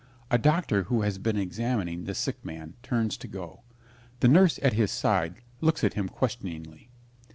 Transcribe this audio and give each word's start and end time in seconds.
A 0.31 0.39
doctor 0.39 0.85
who 0.85 1.03
has 1.03 1.19
been 1.19 1.37
examining 1.37 2.05
the 2.05 2.15
sick 2.15 2.43
man 2.43 2.73
turns 2.81 3.17
to 3.17 3.27
go. 3.27 3.61
The 4.21 4.27
nurse 4.27 4.57
at 4.63 4.73
his 4.73 4.89
side 4.89 5.43
looks 5.59 5.83
at 5.83 5.93
him 5.93 6.09
questioningly. 6.09 6.89